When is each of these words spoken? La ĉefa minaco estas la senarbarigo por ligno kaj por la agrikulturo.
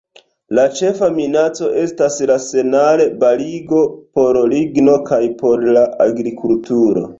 La 0.59 0.63
ĉefa 0.77 1.09
minaco 1.17 1.67
estas 1.81 2.17
la 2.31 2.37
senarbarigo 2.47 3.83
por 4.19 4.41
ligno 4.57 4.99
kaj 5.13 5.23
por 5.45 5.65
la 5.79 5.87
agrikulturo. 6.11 7.09